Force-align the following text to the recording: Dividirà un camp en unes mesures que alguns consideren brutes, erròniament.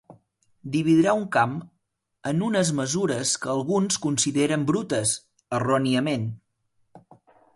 Dividirà 0.75 1.11
un 1.17 1.25
camp 1.35 1.51
en 2.31 2.39
unes 2.47 2.71
mesures 2.79 3.33
que 3.43 3.51
alguns 3.53 3.99
consideren 4.07 4.65
brutes, 4.71 5.11
erròniament. 5.61 6.25